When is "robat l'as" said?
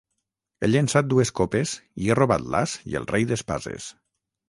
2.23-2.77